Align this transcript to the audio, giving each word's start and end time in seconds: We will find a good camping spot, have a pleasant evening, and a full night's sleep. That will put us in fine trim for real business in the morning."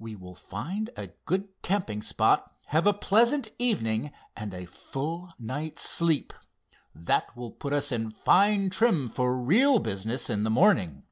We 0.00 0.16
will 0.16 0.34
find 0.34 0.90
a 0.96 1.10
good 1.24 1.50
camping 1.62 2.02
spot, 2.02 2.50
have 2.74 2.84
a 2.84 2.92
pleasant 2.92 3.50
evening, 3.60 4.10
and 4.36 4.52
a 4.52 4.64
full 4.66 5.32
night's 5.38 5.82
sleep. 5.88 6.32
That 6.96 7.36
will 7.36 7.52
put 7.52 7.72
us 7.72 7.92
in 7.92 8.10
fine 8.10 8.70
trim 8.70 9.08
for 9.08 9.40
real 9.40 9.78
business 9.78 10.28
in 10.28 10.42
the 10.42 10.50
morning." 10.50 11.04